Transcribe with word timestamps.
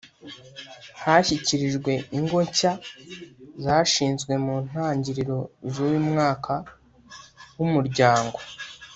hashyikirijwe 1.01 1.91
ingo 2.17 2.37
nshya 2.47 2.71
(zashinzwe 3.63 4.33
mu 4.45 4.55
ntangiriro 4.67 5.37
z’uyu 5.73 5.99
mwaka 6.09 6.53
wa 7.55 7.61
umuryango 7.65 8.39